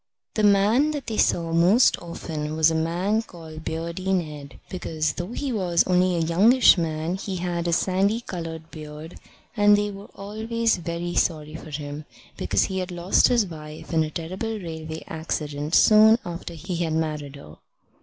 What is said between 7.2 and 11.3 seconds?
had a sandy coloured beard; and they were always very